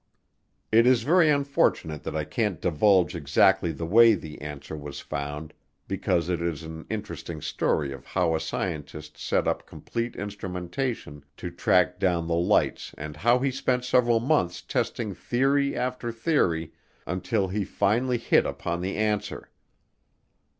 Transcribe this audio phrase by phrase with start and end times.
[0.71, 5.53] It is very unfortunate that I can't divulge exactly the way the answer was found
[5.87, 11.51] because it is an interesting story of how a scientist set up complete instrumentation to
[11.51, 16.73] track down the lights and how he spent several months testing theory after theory
[17.05, 19.51] until he finally hit upon the answer.